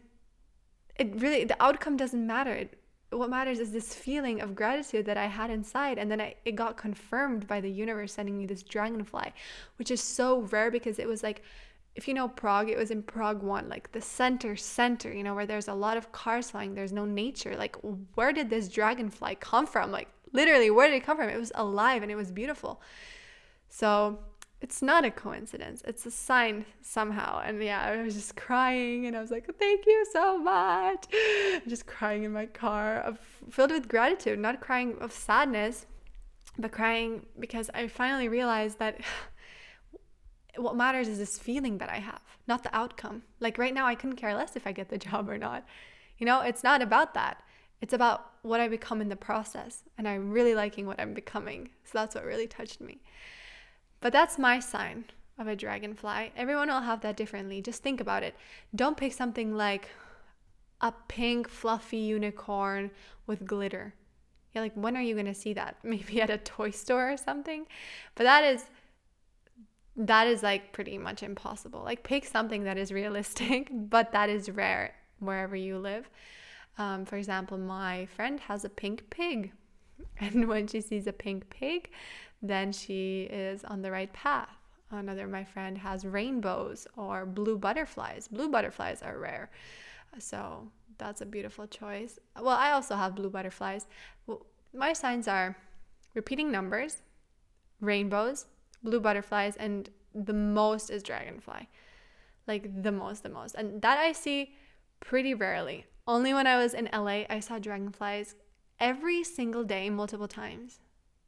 it 0.97 1.19
really, 1.19 1.43
the 1.43 1.61
outcome 1.61 1.97
doesn't 1.97 2.25
matter. 2.25 2.53
It, 2.53 2.79
what 3.11 3.29
matters 3.29 3.59
is 3.59 3.71
this 3.71 3.93
feeling 3.93 4.41
of 4.41 4.55
gratitude 4.55 5.05
that 5.05 5.17
I 5.17 5.25
had 5.25 5.49
inside. 5.49 5.97
And 5.97 6.09
then 6.09 6.21
I, 6.21 6.35
it 6.45 6.55
got 6.55 6.77
confirmed 6.77 7.47
by 7.47 7.61
the 7.61 7.69
universe 7.69 8.13
sending 8.13 8.37
me 8.37 8.45
this 8.45 8.63
dragonfly, 8.63 9.33
which 9.77 9.91
is 9.91 10.01
so 10.01 10.41
rare 10.41 10.71
because 10.71 10.99
it 10.99 11.07
was 11.07 11.23
like, 11.23 11.43
if 11.95 12.07
you 12.07 12.13
know 12.13 12.27
Prague, 12.27 12.69
it 12.69 12.77
was 12.77 12.91
in 12.91 13.01
Prague 13.01 13.41
1, 13.41 13.69
like 13.69 13.91
the 13.93 14.01
center, 14.01 14.55
center, 14.55 15.13
you 15.13 15.23
know, 15.23 15.33
where 15.33 15.45
there's 15.45 15.69
a 15.69 15.73
lot 15.73 15.95
of 15.95 16.11
cars 16.11 16.51
flying, 16.51 16.75
there's 16.75 16.91
no 16.91 17.05
nature. 17.05 17.55
Like, 17.55 17.77
where 18.15 18.33
did 18.33 18.49
this 18.49 18.67
dragonfly 18.67 19.37
come 19.39 19.65
from? 19.65 19.91
Like, 19.91 20.09
literally, 20.33 20.69
where 20.69 20.87
did 20.87 20.97
it 20.97 21.05
come 21.05 21.17
from? 21.17 21.29
It 21.29 21.39
was 21.39 21.53
alive 21.55 22.03
and 22.03 22.11
it 22.11 22.15
was 22.15 22.31
beautiful. 22.31 22.81
So, 23.69 24.19
it's 24.61 24.81
not 24.81 25.05
a 25.05 25.11
coincidence. 25.11 25.83
It's 25.85 26.05
a 26.05 26.11
sign 26.11 26.65
somehow. 26.81 27.41
And 27.45 27.61
yeah, 27.61 27.83
I 27.83 28.01
was 28.01 28.15
just 28.15 28.35
crying 28.35 29.05
and 29.05 29.15
I 29.15 29.21
was 29.21 29.29
like, 29.29 29.47
thank 29.59 29.85
you 29.85 30.05
so 30.11 30.37
much. 30.37 31.05
just 31.67 31.85
crying 31.85 32.23
in 32.23 32.31
my 32.31 32.47
car, 32.47 33.15
filled 33.49 33.71
with 33.71 33.87
gratitude, 33.87 34.39
not 34.39 34.61
crying 34.61 34.95
of 35.01 35.11
sadness, 35.11 35.85
but 36.57 36.71
crying 36.71 37.25
because 37.37 37.69
I 37.73 37.87
finally 37.87 38.27
realized 38.27 38.79
that 38.79 39.01
what 40.57 40.75
matters 40.75 41.07
is 41.07 41.17
this 41.17 41.37
feeling 41.37 41.77
that 41.79 41.89
I 41.89 41.97
have, 41.97 42.21
not 42.47 42.63
the 42.63 42.75
outcome. 42.75 43.23
Like 43.39 43.57
right 43.57 43.73
now, 43.73 43.85
I 43.85 43.95
couldn't 43.95 44.15
care 44.17 44.35
less 44.35 44.55
if 44.55 44.67
I 44.67 44.71
get 44.71 44.89
the 44.89 44.97
job 45.09 45.29
or 45.29 45.37
not. 45.37 45.65
You 46.17 46.25
know, 46.25 46.41
it's 46.41 46.63
not 46.63 46.81
about 46.81 47.13
that. 47.13 47.43
It's 47.81 47.93
about 47.93 48.31
what 48.41 48.59
I 48.59 48.67
become 48.67 49.01
in 49.01 49.09
the 49.09 49.15
process. 49.15 49.83
And 49.97 50.07
I'm 50.07 50.31
really 50.31 50.55
liking 50.55 50.87
what 50.87 50.99
I'm 50.99 51.13
becoming. 51.13 51.69
So 51.83 51.91
that's 51.93 52.15
what 52.15 52.25
really 52.25 52.47
touched 52.47 52.81
me. 52.81 53.01
But 53.99 54.13
that's 54.13 54.37
my 54.37 54.59
sign 54.59 55.05
of 55.37 55.47
a 55.47 55.55
dragonfly. 55.55 56.31
Everyone 56.37 56.69
will 56.69 56.81
have 56.81 57.01
that 57.01 57.17
differently. 57.17 57.61
Just 57.61 57.83
think 57.83 57.99
about 57.99 58.23
it. 58.23 58.35
Don't 58.73 58.97
pick 58.97 59.13
something 59.13 59.55
like 59.55 59.89
a 60.81 60.93
pink, 61.07 61.49
fluffy 61.49 61.97
unicorn 61.97 62.91
with 63.27 63.45
glitter. 63.45 63.93
Yeah, 64.53 64.61
like 64.61 64.73
when 64.75 64.95
are 64.95 65.01
you 65.01 65.13
going 65.13 65.25
to 65.25 65.33
see 65.33 65.53
that? 65.53 65.77
Maybe 65.83 66.21
at 66.21 66.29
a 66.29 66.37
toy 66.37 66.71
store 66.71 67.11
or 67.11 67.17
something? 67.17 67.65
But 68.15 68.23
that 68.23 68.43
is 68.43 68.65
that 69.97 70.27
is 70.27 70.43
like 70.43 70.73
pretty 70.73 70.97
much 70.97 71.23
impossible. 71.23 71.81
Like 71.83 72.03
pick 72.03 72.25
something 72.25 72.63
that 72.63 72.77
is 72.77 72.91
realistic, 72.91 73.69
but 73.71 74.11
that 74.11 74.29
is 74.29 74.49
rare 74.49 74.93
wherever 75.19 75.55
you 75.55 75.77
live. 75.77 76.09
Um, 76.77 77.05
for 77.05 77.15
example, 77.15 77.57
my 77.57 78.05
friend 78.07 78.39
has 78.41 78.65
a 78.65 78.69
pink 78.69 79.09
pig. 79.09 79.51
And 80.19 80.47
when 80.49 80.67
she 80.67 80.81
sees 80.81 81.07
a 81.07 81.13
pink 81.13 81.49
pig, 81.49 81.89
then 82.41 82.73
she 82.73 83.23
is 83.23 83.63
on 83.63 83.81
the 83.81 83.91
right 83.91 84.11
path. 84.11 84.49
Another, 84.91 85.25
my 85.25 85.43
friend, 85.43 85.77
has 85.77 86.05
rainbows 86.05 86.85
or 86.97 87.25
blue 87.25 87.57
butterflies. 87.57 88.27
Blue 88.27 88.49
butterflies 88.49 89.01
are 89.01 89.17
rare. 89.17 89.49
So 90.19 90.69
that's 90.97 91.21
a 91.21 91.25
beautiful 91.25 91.67
choice. 91.67 92.19
Well, 92.35 92.57
I 92.57 92.71
also 92.71 92.95
have 92.95 93.15
blue 93.15 93.29
butterflies. 93.29 93.87
Well, 94.27 94.45
my 94.73 94.93
signs 94.93 95.27
are 95.27 95.57
repeating 96.13 96.51
numbers, 96.51 96.97
rainbows, 97.79 98.45
blue 98.85 99.01
butterflies, 99.01 99.55
and 99.57 99.89
the 100.13 100.33
most 100.33 100.89
is 100.89 101.03
dragonfly. 101.03 101.67
Like 102.47 102.83
the 102.83 102.91
most, 102.91 103.23
the 103.23 103.29
most. 103.29 103.55
And 103.55 103.81
that 103.81 103.97
I 103.97 104.13
see 104.13 104.55
pretty 104.99 105.33
rarely. 105.33 105.85
Only 106.07 106.33
when 106.33 106.47
I 106.47 106.57
was 106.57 106.73
in 106.73 106.89
LA, 106.93 107.23
I 107.29 107.39
saw 107.41 107.59
dragonflies 107.59 108.35
every 108.79 109.23
single 109.23 109.63
day, 109.63 109.89
multiple 109.89 110.27
times. 110.27 110.79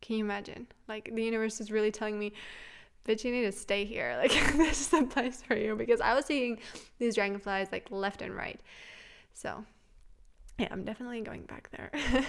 Can 0.02 0.18
you 0.18 0.24
imagine? 0.24 0.68
Like 0.88 1.12
the 1.14 1.24
universe 1.24 1.60
is 1.60 1.72
really 1.72 1.92
telling 1.92 2.20
me, 2.20 2.34
bitch, 3.08 3.24
you 3.24 3.32
need 3.32 3.44
to 3.44 3.52
stay 3.52 3.86
here. 3.86 4.16
Like 4.22 4.32
this 4.58 4.82
is 4.82 4.88
the 4.88 5.04
place 5.04 5.42
for 5.42 5.56
you 5.56 5.76
because 5.76 6.02
I 6.02 6.14
was 6.14 6.26
seeing 6.26 6.60
these 7.00 7.16
dragonflies 7.16 7.70
like 7.72 7.88
left 7.90 8.22
and 8.22 8.36
right. 8.36 8.60
So 9.34 9.66
yeah, 10.60 10.68
I'm 10.72 10.84
definitely 10.84 11.22
going 11.22 11.44
back 11.44 11.70
there. 11.72 11.92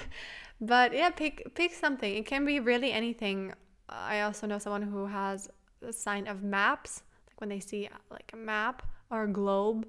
but 0.60 0.92
yeah, 0.92 1.10
pick 1.10 1.54
pick 1.54 1.72
something. 1.72 2.14
It 2.14 2.26
can 2.26 2.44
be 2.44 2.60
really 2.60 2.92
anything. 2.92 3.54
I 3.88 4.22
also 4.22 4.46
know 4.46 4.58
someone 4.58 4.82
who 4.82 5.06
has 5.06 5.48
a 5.86 5.92
sign 5.92 6.26
of 6.26 6.42
maps, 6.42 7.02
like 7.26 7.40
when 7.40 7.48
they 7.48 7.60
see 7.60 7.88
like 8.10 8.30
a 8.32 8.36
map 8.36 8.82
or 9.10 9.24
a 9.24 9.28
globe, 9.28 9.86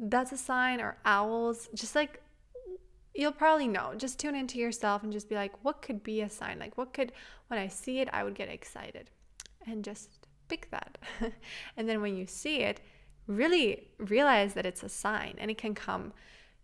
that's 0.00 0.32
a 0.32 0.36
sign 0.36 0.80
or 0.80 0.96
owls, 1.04 1.68
just 1.74 1.94
like 1.94 2.22
you'll 3.18 3.32
probably 3.32 3.66
know. 3.66 3.94
Just 3.96 4.20
tune 4.20 4.36
into 4.36 4.58
yourself 4.58 5.02
and 5.02 5.12
just 5.12 5.28
be 5.28 5.34
like, 5.34 5.52
what 5.62 5.82
could 5.82 6.04
be 6.04 6.20
a 6.20 6.30
sign? 6.30 6.60
Like, 6.60 6.78
what 6.78 6.94
could, 6.94 7.12
when 7.48 7.58
I 7.58 7.66
see 7.66 7.98
it, 7.98 8.08
I 8.12 8.22
would 8.22 8.34
get 8.34 8.48
excited. 8.48 9.10
And 9.66 9.84
just 9.84 10.28
pick 10.46 10.70
that. 10.70 10.98
and 11.76 11.88
then 11.88 12.00
when 12.00 12.16
you 12.16 12.26
see 12.26 12.58
it, 12.60 12.80
really 13.26 13.88
realize 13.98 14.54
that 14.54 14.64
it's 14.64 14.84
a 14.84 14.88
sign 14.88 15.34
and 15.38 15.50
it 15.50 15.58
can 15.58 15.74
come, 15.74 16.12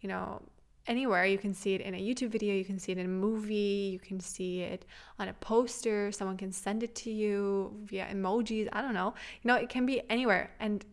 you 0.00 0.08
know, 0.08 0.42
anywhere. 0.86 1.24
You 1.24 1.38
can 1.38 1.54
see 1.54 1.74
it 1.74 1.80
in 1.80 1.94
a 1.94 1.98
YouTube 1.98 2.30
video, 2.30 2.54
you 2.54 2.64
can 2.64 2.78
see 2.78 2.92
it 2.92 2.98
in 2.98 3.06
a 3.06 3.08
movie, 3.08 3.90
you 3.92 3.98
can 3.98 4.20
see 4.20 4.60
it 4.60 4.84
on 5.18 5.28
a 5.28 5.34
poster, 5.34 6.12
someone 6.12 6.36
can 6.36 6.52
send 6.52 6.82
it 6.82 6.94
to 6.96 7.10
you 7.10 7.74
via 7.84 8.06
emojis. 8.06 8.68
I 8.72 8.82
don't 8.82 8.94
know. 8.94 9.14
You 9.42 9.48
know, 9.48 9.56
it 9.56 9.68
can 9.68 9.86
be 9.86 10.02
anywhere. 10.10 10.50
And 10.60 10.84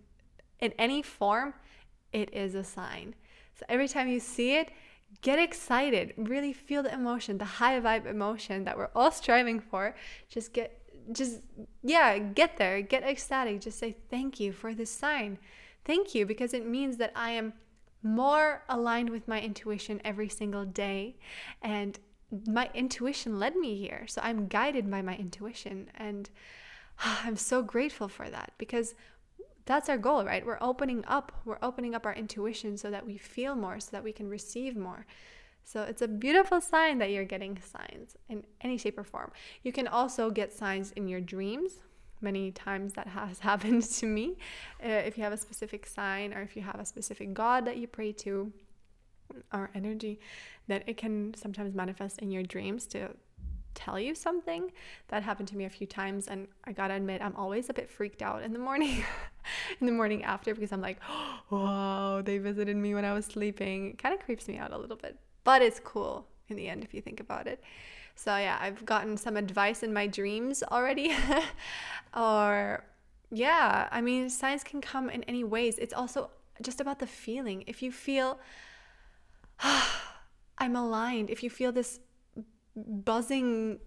in 0.60 0.74
any 0.77 1.01
form, 1.01 1.53
it 2.13 2.33
is 2.33 2.55
a 2.55 2.63
sign. 2.63 3.15
So 3.55 3.65
every 3.69 3.88
time 3.88 4.07
you 4.07 4.19
see 4.19 4.55
it, 4.55 4.71
get 5.21 5.39
excited 5.39 6.13
really 6.15 6.53
feel 6.53 6.81
the 6.81 6.93
emotion 6.93 7.38
the 7.38 7.45
high 7.45 7.79
vibe 7.79 8.05
emotion 8.05 8.63
that 8.63 8.77
we're 8.77 8.89
all 8.95 9.12
striving 9.12 9.60
for 9.60 9.93
just 10.29 10.53
get 10.53 10.79
just 11.12 11.41
yeah 11.83 12.17
get 12.17 12.57
there 12.57 12.81
get 12.81 13.03
ecstatic 13.03 13.60
just 13.60 13.77
say 13.77 13.95
thank 14.10 14.39
you 14.39 14.53
for 14.53 14.74
this 14.74 14.89
sign 14.89 15.38
thank 15.83 16.15
you 16.15 16.25
because 16.25 16.53
it 16.53 16.65
means 16.65 16.98
that 16.98 17.12
i 17.15 17.31
am 17.31 17.51
more 18.03 18.63
aligned 18.70 19.10
with 19.10 19.27
my 19.27 19.39
intuition 19.39 20.01
every 20.03 20.29
single 20.29 20.65
day 20.65 21.15
and 21.62 22.00
my 22.48 22.70
intuition 22.74 23.39
led 23.39 23.55
me 23.55 23.75
here 23.75 24.05
so 24.08 24.22
i'm 24.24 24.48
guided 24.48 24.89
by 24.89 25.01
my 25.01 25.15
intuition 25.17 25.89
and 25.96 26.29
ah, 27.00 27.22
i'm 27.25 27.36
so 27.36 27.62
grateful 27.62 28.08
for 28.08 28.29
that 28.29 28.53
because 28.58 28.96
that's 29.65 29.89
our 29.89 29.98
goal, 29.98 30.25
right? 30.25 30.46
We're 30.46 30.58
opening 30.62 31.03
up. 31.08 31.31
We're 31.46 31.58
opening 31.62 31.96
up 31.96 32.05
our 32.05 32.13
intuition 32.13 32.77
so 32.77 32.91
that 32.91 33.05
we 33.05 33.17
feel 33.17 33.55
more, 33.55 33.79
so 33.79 33.89
that 33.91 34.03
we 34.03 34.12
can 34.12 34.27
receive 34.27 34.75
more. 34.75 35.05
So 35.63 35.84
it's 35.84 36.01
a 36.01 36.08
beautiful 36.08 36.60
sign 36.60 36.98
that 36.98 37.12
you're 37.12 37.25
getting 37.25 37.60
signs 37.60 38.17
in 38.27 38.43
any 38.62 38.77
shape 38.77 38.98
or 38.98 39.03
form. 39.03 39.31
You 39.63 39.72
can 39.72 39.88
also 39.88 40.29
get 40.29 40.51
signs 40.51 40.91
in 40.93 41.08
your 41.08 41.22
dreams. 41.22 41.79
Many 42.22 42.51
times 42.51 42.94
that 42.94 43.08
has 43.08 43.40
happened 43.50 43.84
to 43.84 44.06
me. 44.06 44.38
Uh, 44.84 44.90
if 44.90 45.18
you 45.18 45.24
have 45.24 45.34
a 45.34 45.38
specific 45.38 45.86
sign 45.86 46.34
or 46.34 46.42
if 46.42 46.56
you 46.56 46.62
have 46.62 46.80
a 46.80 46.86
specific 46.86 47.34
God 47.34 47.66
that 47.66 47.78
you 47.78 47.88
pray 47.88 48.12
to, 48.13 48.51
or 49.54 49.70
energy, 49.75 50.20
that 50.68 50.84
it 50.88 50.98
can 50.98 51.34
sometimes 51.36 51.74
manifest 51.74 52.20
in 52.20 52.32
your 52.32 52.44
dreams 52.44 52.86
to 52.88 53.10
tell 53.74 54.00
you 54.00 54.16
something. 54.16 54.72
That 55.08 55.24
happened 55.24 55.48
to 55.50 55.58
me 55.58 55.66
a 55.66 55.70
few 55.70 55.88
times, 55.88 56.28
and 56.28 56.48
I 56.66 56.72
gotta 56.72 56.96
admit, 56.96 57.22
I'm 57.22 57.36
always 57.36 57.70
a 57.70 57.74
bit 57.74 57.90
freaked 57.90 58.22
out 58.22 58.44
in 58.44 58.54
the 58.54 58.60
morning, 58.60 59.04
in 59.80 59.88
the 59.88 59.94
morning 59.94 60.24
after, 60.24 60.54
because 60.54 60.72
I'm 60.72 60.82
like, 60.82 61.01
whoa, 61.50 62.22
they 62.24 62.38
visited 62.38 62.75
me 62.75 62.94
when 62.94 63.06
I 63.06 63.13
was 63.13 63.25
sleeping. 63.25 63.92
It 63.92 63.98
kind 63.98 64.13
of 64.13 64.22
creeps 64.22 64.48
me 64.48 64.58
out 64.58 64.72
a 64.72 64.78
little 64.78 64.98
bit, 64.98 65.18
but 65.44 65.62
it's 65.62 65.80
cool 65.80 66.28
in 66.50 66.58
the 66.58 66.68
end 66.68 66.84
if 66.84 66.94
you 66.94 67.01
think 67.01 67.20
about 67.20 67.48
it. 67.48 67.63
So, 68.16 68.36
yeah, 68.36 68.58
I've 68.60 68.86
gotten 68.86 69.16
some 69.16 69.38
advice 69.38 69.84
in 69.84 69.94
my 69.94 70.06
dreams 70.06 70.63
already. 70.63 71.16
or, 72.15 72.84
yeah, 73.32 73.88
I 73.91 74.01
mean, 74.01 74.30
signs 74.30 74.63
can 74.63 74.82
come 74.82 75.10
in 75.10 75.24
any 75.24 75.44
ways. 75.44 75.77
It's 75.77 75.94
also 75.94 76.32
just 76.62 76.82
about 76.82 77.00
the 77.00 77.08
feeling. 77.08 77.63
If 77.68 77.82
you 77.82 77.91
feel, 77.91 78.39
I'm 80.58 80.75
aligned, 80.75 81.30
if 81.30 81.44
you 81.44 81.50
feel 81.50 81.72
this 81.72 82.00
buzzing 82.75 83.80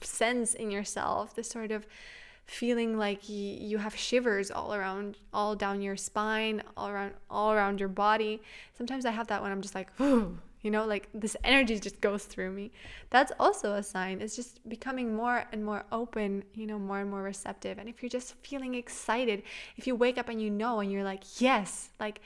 sense 0.00 0.54
in 0.54 0.70
yourself, 0.70 1.34
this 1.34 1.48
sort 1.48 1.70
of 1.70 1.86
feeling 2.46 2.98
like 2.98 3.28
you 3.28 3.78
have 3.78 3.96
shivers 3.96 4.50
all 4.50 4.74
around 4.74 5.16
all 5.32 5.56
down 5.56 5.80
your 5.80 5.96
spine 5.96 6.62
all 6.76 6.88
around 6.88 7.12
all 7.30 7.52
around 7.52 7.80
your 7.80 7.88
body 7.88 8.42
sometimes 8.76 9.06
i 9.06 9.10
have 9.10 9.28
that 9.28 9.42
when 9.42 9.50
i'm 9.50 9.62
just 9.62 9.74
like 9.74 9.88
you 10.64 10.70
know 10.70 10.84
like 10.84 11.08
this 11.14 11.36
energy 11.44 11.78
just 11.78 12.00
goes 12.00 12.24
through 12.24 12.50
me 12.50 12.72
that's 13.10 13.30
also 13.38 13.74
a 13.74 13.82
sign 13.82 14.20
it's 14.20 14.34
just 14.34 14.66
becoming 14.68 15.14
more 15.14 15.44
and 15.52 15.64
more 15.64 15.84
open 15.92 16.42
you 16.54 16.66
know 16.66 16.78
more 16.78 17.00
and 17.00 17.10
more 17.10 17.22
receptive 17.22 17.78
and 17.78 17.88
if 17.88 18.02
you're 18.02 18.08
just 18.08 18.34
feeling 18.42 18.74
excited 18.74 19.44
if 19.76 19.86
you 19.86 19.94
wake 19.94 20.18
up 20.18 20.28
and 20.28 20.42
you 20.42 20.50
know 20.50 20.80
and 20.80 20.90
you're 20.90 21.04
like 21.04 21.40
yes 21.40 21.90
like 22.00 22.20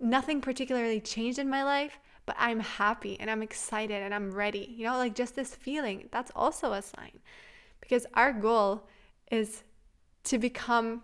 nothing 0.00 0.40
particularly 0.40 1.00
changed 1.00 1.38
in 1.38 1.48
my 1.48 1.62
life 1.62 2.00
but 2.26 2.36
I'm 2.38 2.60
happy 2.60 3.18
and 3.18 3.30
I'm 3.30 3.42
excited 3.42 4.02
and 4.02 4.14
I'm 4.14 4.30
ready. 4.30 4.72
You 4.76 4.86
know, 4.86 4.96
like 4.96 5.14
just 5.14 5.34
this 5.34 5.54
feeling, 5.54 6.08
that's 6.12 6.30
also 6.36 6.72
a 6.72 6.82
sign. 6.82 7.18
Because 7.80 8.06
our 8.14 8.32
goal 8.32 8.88
is 9.30 9.64
to 10.24 10.38
become 10.38 11.02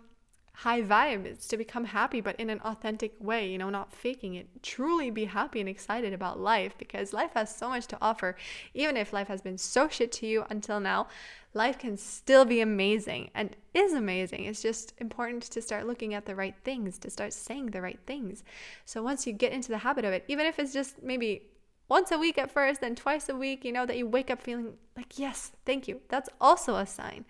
high 0.59 0.81
vibe, 0.81 1.25
it's 1.25 1.47
to 1.47 1.55
become 1.55 1.85
happy, 1.85 2.19
but 2.19 2.35
in 2.35 2.49
an 2.49 2.59
authentic 2.65 3.13
way, 3.21 3.49
you 3.49 3.57
know, 3.57 3.69
not 3.69 3.93
faking 3.93 4.33
it. 4.33 4.61
Truly 4.61 5.09
be 5.09 5.23
happy 5.23 5.61
and 5.61 5.69
excited 5.69 6.11
about 6.11 6.37
life 6.37 6.77
because 6.77 7.13
life 7.13 7.31
has 7.33 7.55
so 7.55 7.69
much 7.69 7.87
to 7.87 7.97
offer. 8.01 8.35
Even 8.73 8.97
if 8.97 9.13
life 9.13 9.29
has 9.29 9.41
been 9.41 9.57
so 9.57 9.87
shit 9.87 10.11
to 10.11 10.27
you 10.27 10.45
until 10.49 10.81
now, 10.81 11.07
life 11.53 11.79
can 11.79 11.95
still 11.95 12.43
be 12.43 12.59
amazing 12.59 13.29
and 13.33 13.55
is 13.73 13.93
amazing. 13.93 14.43
It's 14.43 14.61
just 14.61 14.93
important 14.97 15.43
to 15.43 15.61
start 15.61 15.87
looking 15.87 16.13
at 16.13 16.25
the 16.25 16.35
right 16.35 16.55
things, 16.65 16.97
to 16.99 17.09
start 17.09 17.31
saying 17.31 17.67
the 17.67 17.81
right 17.81 17.99
things. 18.05 18.43
So 18.83 19.01
once 19.01 19.25
you 19.25 19.31
get 19.31 19.53
into 19.53 19.69
the 19.69 19.77
habit 19.77 20.03
of 20.03 20.11
it, 20.11 20.25
even 20.27 20.45
if 20.45 20.59
it's 20.59 20.73
just 20.73 21.01
maybe 21.01 21.43
once 21.87 22.11
a 22.11 22.19
week 22.19 22.37
at 22.37 22.51
first, 22.51 22.81
then 22.81 22.95
twice 22.95 23.29
a 23.29 23.35
week, 23.35 23.63
you 23.63 23.71
know, 23.71 23.85
that 23.85 23.97
you 23.97 24.05
wake 24.05 24.29
up 24.29 24.41
feeling 24.41 24.73
like, 24.97 25.17
yes, 25.17 25.53
thank 25.65 25.87
you. 25.87 26.01
That's 26.09 26.29
also 26.41 26.75
a 26.75 26.85
sign. 26.85 27.23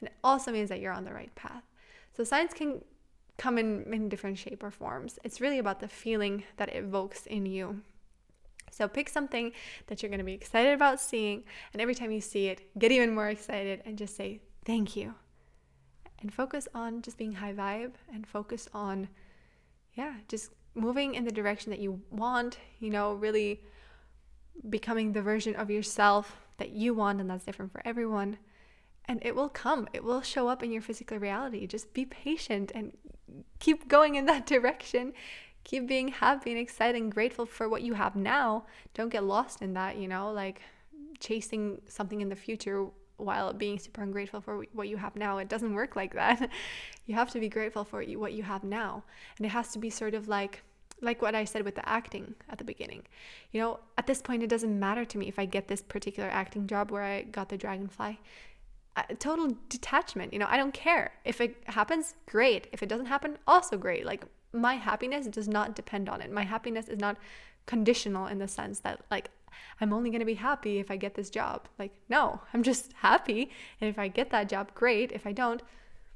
And 0.00 0.08
it 0.08 0.14
also 0.22 0.52
means 0.52 0.68
that 0.68 0.80
you're 0.80 0.92
on 0.92 1.06
the 1.06 1.14
right 1.14 1.34
path. 1.34 1.62
So 2.16 2.24
signs 2.24 2.54
can 2.54 2.82
come 3.36 3.58
in, 3.58 3.92
in 3.92 4.08
different 4.08 4.38
shape 4.38 4.62
or 4.62 4.70
forms. 4.70 5.18
It's 5.24 5.40
really 5.40 5.58
about 5.58 5.80
the 5.80 5.88
feeling 5.88 6.44
that 6.56 6.68
it 6.68 6.76
evokes 6.76 7.26
in 7.26 7.46
you. 7.46 7.82
So 8.70 8.88
pick 8.88 9.08
something 9.08 9.52
that 9.86 10.02
you're 10.02 10.10
going 10.10 10.18
to 10.18 10.24
be 10.24 10.32
excited 10.32 10.72
about 10.72 11.00
seeing, 11.00 11.44
and 11.72 11.82
every 11.82 11.94
time 11.94 12.10
you 12.12 12.20
see 12.20 12.46
it, 12.48 12.62
get 12.78 12.92
even 12.92 13.14
more 13.14 13.28
excited 13.28 13.82
and 13.84 13.98
just 13.98 14.16
say 14.16 14.40
thank 14.64 14.96
you. 14.96 15.14
and 16.24 16.32
focus 16.32 16.66
on 16.74 17.02
just 17.02 17.18
being 17.18 17.34
high 17.34 17.52
vibe 17.52 17.92
and 18.12 18.26
focus 18.26 18.66
on, 18.72 19.08
yeah, 19.92 20.14
just 20.26 20.52
moving 20.74 21.14
in 21.14 21.24
the 21.24 21.30
direction 21.30 21.70
that 21.70 21.80
you 21.80 22.00
want, 22.10 22.56
you 22.80 22.88
know, 22.88 23.12
really 23.12 23.60
becoming 24.70 25.12
the 25.12 25.20
version 25.20 25.54
of 25.54 25.70
yourself 25.70 26.38
that 26.56 26.70
you 26.70 26.94
want, 26.94 27.20
and 27.20 27.28
that's 27.28 27.44
different 27.44 27.70
for 27.70 27.82
everyone. 27.84 28.38
And 29.06 29.20
it 29.22 29.36
will 29.36 29.48
come, 29.48 29.88
it 29.92 30.02
will 30.02 30.22
show 30.22 30.48
up 30.48 30.62
in 30.62 30.72
your 30.72 30.82
physical 30.82 31.18
reality. 31.18 31.66
Just 31.66 31.92
be 31.92 32.04
patient 32.04 32.72
and 32.74 32.96
keep 33.58 33.88
going 33.88 34.14
in 34.14 34.26
that 34.26 34.46
direction. 34.54 35.12
Keep 35.64 35.86
being 35.88 36.08
happy 36.08 36.50
and 36.50 36.60
excited 36.60 37.00
and 37.00 37.12
grateful 37.12 37.46
for 37.46 37.68
what 37.68 37.82
you 37.82 37.94
have 37.94 38.16
now. 38.16 38.64
Don't 38.92 39.08
get 39.08 39.24
lost 39.24 39.62
in 39.62 39.74
that, 39.74 39.96
you 39.96 40.08
know, 40.08 40.30
like 40.30 40.60
chasing 41.20 41.80
something 41.88 42.20
in 42.20 42.28
the 42.28 42.36
future 42.36 42.86
while 43.16 43.52
being 43.52 43.78
super 43.78 44.02
ungrateful 44.02 44.40
for 44.40 44.64
what 44.72 44.88
you 44.88 44.96
have 44.96 45.16
now. 45.16 45.38
It 45.38 45.48
doesn't 45.48 45.74
work 45.74 45.96
like 45.96 46.14
that. 46.14 46.50
you 47.06 47.14
have 47.14 47.30
to 47.30 47.40
be 47.40 47.48
grateful 47.48 47.84
for 47.84 48.02
what 48.02 48.32
you 48.32 48.42
have 48.42 48.64
now. 48.64 49.04
And 49.38 49.46
it 49.46 49.50
has 49.50 49.72
to 49.72 49.78
be 49.78 49.90
sort 49.90 50.14
of 50.14 50.28
like 50.28 50.62
like 51.00 51.20
what 51.20 51.34
I 51.34 51.44
said 51.44 51.64
with 51.64 51.74
the 51.74 51.86
acting 51.88 52.34
at 52.48 52.58
the 52.58 52.64
beginning. 52.64 53.02
You 53.52 53.60
know, 53.60 53.80
at 53.98 54.06
this 54.06 54.22
point 54.22 54.42
it 54.42 54.48
doesn't 54.48 54.78
matter 54.78 55.04
to 55.04 55.18
me 55.18 55.28
if 55.28 55.38
I 55.38 55.44
get 55.44 55.68
this 55.68 55.82
particular 55.82 56.28
acting 56.30 56.66
job 56.66 56.90
where 56.90 57.02
I 57.02 57.22
got 57.22 57.48
the 57.48 57.56
dragonfly. 57.56 58.20
Total 59.18 59.56
detachment, 59.68 60.32
you 60.32 60.38
know, 60.38 60.46
I 60.48 60.56
don't 60.56 60.74
care. 60.74 61.12
If 61.24 61.40
it 61.40 61.56
happens, 61.66 62.14
great. 62.26 62.68
If 62.72 62.82
it 62.82 62.88
doesn't 62.88 63.06
happen, 63.06 63.38
also 63.46 63.76
great. 63.76 64.06
Like 64.06 64.24
my 64.52 64.74
happiness 64.74 65.26
does 65.26 65.48
not 65.48 65.74
depend 65.74 66.08
on 66.08 66.20
it. 66.20 66.30
My 66.30 66.44
happiness 66.44 66.88
is 66.88 66.98
not 66.98 67.16
conditional 67.66 68.26
in 68.26 68.38
the 68.38 68.48
sense 68.48 68.80
that 68.80 69.00
like 69.10 69.30
I'm 69.80 69.92
only 69.92 70.10
going 70.10 70.20
to 70.20 70.26
be 70.26 70.34
happy 70.34 70.78
if 70.78 70.90
I 70.90 70.96
get 70.96 71.14
this 71.14 71.30
job. 71.30 71.68
Like, 71.78 71.92
no, 72.08 72.40
I'm 72.52 72.62
just 72.62 72.92
happy. 72.94 73.50
And 73.80 73.88
if 73.88 73.98
I 73.98 74.08
get 74.08 74.30
that 74.30 74.48
job, 74.48 74.72
great. 74.74 75.12
If 75.12 75.26
I 75.26 75.32
don't, 75.32 75.62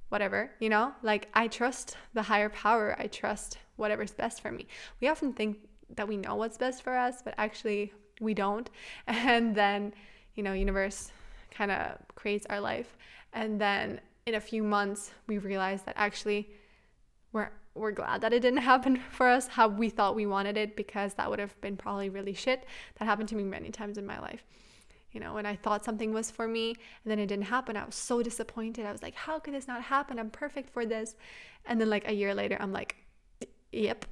whatever, 0.08 0.50
you 0.60 0.68
know? 0.68 0.92
Like, 1.02 1.28
I 1.34 1.48
trust 1.48 1.96
the 2.14 2.22
higher 2.22 2.48
power. 2.48 2.96
I 2.98 3.06
trust 3.06 3.58
whatever's 3.76 4.12
best 4.12 4.40
for 4.40 4.50
me. 4.50 4.66
We 5.00 5.08
often 5.08 5.32
think 5.32 5.58
that 5.94 6.08
we 6.08 6.16
know 6.16 6.36
what's 6.36 6.58
best 6.58 6.82
for 6.82 6.96
us, 6.96 7.22
but 7.22 7.34
actually 7.38 7.92
we 8.20 8.34
don't. 8.34 8.68
And 9.06 9.54
then, 9.54 9.94
you 10.34 10.42
know, 10.42 10.52
universe 10.52 11.10
kind 11.50 11.70
of 11.70 11.98
creates 12.14 12.46
our 12.50 12.60
life. 12.60 12.96
And 13.32 13.60
then 13.60 14.00
in 14.26 14.34
a 14.34 14.40
few 14.40 14.62
months, 14.62 15.12
we 15.26 15.38
realize 15.38 15.82
that 15.82 15.94
actually 15.96 16.50
we're 17.32 17.50
we're 17.74 17.92
glad 17.92 18.20
that 18.22 18.32
it 18.32 18.40
didn't 18.40 18.58
happen 18.72 19.00
for 19.10 19.28
us 19.28 19.46
how 19.46 19.68
we 19.68 19.88
thought 19.88 20.14
we 20.14 20.26
wanted 20.26 20.56
it 20.56 20.76
because 20.76 21.14
that 21.14 21.30
would 21.30 21.38
have 21.38 21.58
been 21.60 21.76
probably 21.76 22.10
really 22.10 22.34
shit. 22.34 22.64
That 22.98 23.04
happened 23.04 23.28
to 23.30 23.36
me 23.36 23.44
many 23.44 23.70
times 23.70 23.98
in 23.98 24.06
my 24.06 24.18
life. 24.18 24.44
You 25.12 25.20
know, 25.20 25.34
when 25.34 25.46
I 25.46 25.56
thought 25.56 25.84
something 25.84 26.12
was 26.12 26.30
for 26.30 26.46
me 26.46 26.70
and 26.70 27.10
then 27.10 27.18
it 27.18 27.26
didn't 27.26 27.46
happen, 27.46 27.76
I 27.76 27.84
was 27.84 27.94
so 27.94 28.22
disappointed. 28.22 28.84
I 28.84 28.92
was 28.92 29.02
like, 29.02 29.14
how 29.14 29.38
could 29.38 29.54
this 29.54 29.66
not 29.66 29.82
happen? 29.82 30.18
I'm 30.18 30.30
perfect 30.30 30.70
for 30.70 30.84
this. 30.84 31.16
And 31.64 31.80
then, 31.80 31.88
like, 31.88 32.06
a 32.06 32.12
year 32.12 32.34
later, 32.34 32.58
I'm 32.60 32.72
like, 32.72 32.96
yep, 33.72 34.04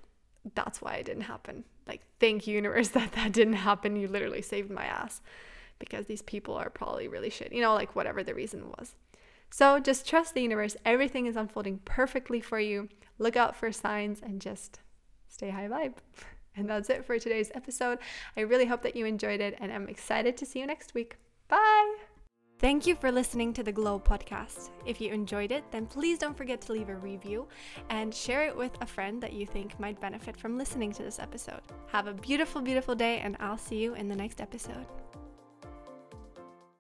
that's 0.55 0.81
why 0.81 0.95
it 0.95 1.05
didn't 1.05 1.23
happen. 1.25 1.65
Like, 1.87 2.01
thank 2.19 2.47
you, 2.47 2.55
universe, 2.55 2.89
that 2.97 3.13
that 3.13 3.33
didn't 3.33 3.55
happen. 3.55 3.97
You 3.97 4.09
literally 4.09 4.43
saved 4.43 4.71
my 4.71 4.87
ass 4.87 5.21
because 5.79 6.07
these 6.07 6.23
people 6.23 6.55
are 6.55 6.71
probably 6.71 7.09
really 7.09 7.31
shit. 7.31 7.53
You 7.53 7.61
know, 7.61 7.75
like, 7.75 7.95
whatever 7.95 8.23
the 8.23 8.35
reason 8.35 8.69
was. 8.79 8.95
So 9.51 9.79
just 9.79 10.09
trust 10.09 10.35
the 10.35 10.43
universe. 10.43 10.77
Everything 10.85 11.27
is 11.27 11.37
unfolding 11.37 11.81
perfectly 11.85 12.41
for 12.41 12.59
you. 12.59 12.89
Look 13.19 13.37
out 13.37 13.57
for 13.57 13.73
signs 13.73 14.21
and 14.21 14.41
just 14.41 14.81
stay 15.29 15.51
high 15.51 15.69
vibe. 15.69 15.95
And 16.59 16.71
that's 16.71 16.89
it 16.89 17.05
for 17.05 17.19
today's 17.19 17.53
episode. 17.55 17.99
I 18.35 18.41
really 18.41 18.65
hope 18.65 18.81
that 18.85 18.97
you 18.97 19.05
enjoyed 19.05 19.43
it 19.43 19.59
and 19.61 19.71
I'm 19.71 19.91
excited 19.91 20.39
to 20.39 20.47
see 20.47 20.61
you 20.61 20.67
next 20.67 20.95
week. 20.95 21.19
Bye. 21.49 21.97
Thank 22.59 22.87
you 22.87 22.95
for 22.95 23.13
listening 23.13 23.53
to 23.53 23.63
the 23.63 23.73
Glow 23.73 24.01
podcast. 24.01 24.71
If 24.87 24.99
you 24.99 25.13
enjoyed 25.13 25.53
it, 25.53 25.71
then 25.71 25.85
please 25.85 26.19
don't 26.19 26.37
forget 26.37 26.63
to 26.63 26.73
leave 26.73 26.89
a 26.89 26.97
review 26.97 27.47
and 27.91 28.15
share 28.15 28.47
it 28.47 28.57
with 28.57 28.73
a 28.81 28.87
friend 28.87 29.23
that 29.23 29.35
you 29.35 29.45
think 29.45 29.79
might 29.79 30.01
benefit 30.01 30.35
from 30.39 30.57
listening 30.57 30.93
to 30.93 31.03
this 31.03 31.19
episode. 31.19 31.61
Have 31.89 32.07
a 32.07 32.15
beautiful, 32.15 32.63
beautiful 32.63 32.95
day, 32.95 33.19
and 33.19 33.37
I'll 33.39 33.59
see 33.59 33.77
you 33.77 33.95
in 33.95 34.09
the 34.09 34.17
next 34.17 34.41
episode. 34.41 34.87